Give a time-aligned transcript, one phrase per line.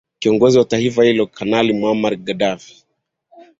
[0.19, 2.83] kiongozi wa taifa hilo kanali muhamar gadaffi